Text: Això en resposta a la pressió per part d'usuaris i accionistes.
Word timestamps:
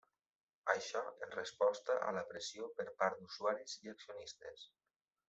Això 0.71 1.01
en 1.27 1.35
resposta 1.35 1.97
a 2.07 2.15
la 2.17 2.23
pressió 2.31 2.71
per 2.79 2.87
part 3.03 3.21
d'usuaris 3.21 3.77
i 3.85 3.93
accionistes. 3.93 4.65